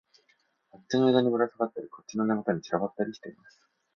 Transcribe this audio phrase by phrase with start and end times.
[0.71, 3.61] あっちの枝にぶらさがったり、こっちの根元に散らばったりしています